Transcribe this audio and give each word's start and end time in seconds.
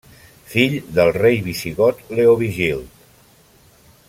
Fill 0.53 0.77
del 0.99 1.11
rei 1.17 1.37
visigot 1.49 2.01
Leovigild. 2.17 3.05